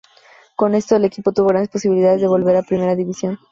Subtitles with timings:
[0.55, 3.37] Con esto, el equipo tuvo grandes posibilidades de volver a Primera División.